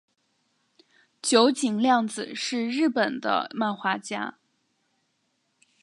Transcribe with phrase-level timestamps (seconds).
[1.21, 4.39] 九井谅子是日本的漫画家。